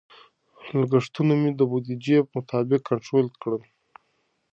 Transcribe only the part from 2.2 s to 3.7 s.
مطابق کنټرول کړل.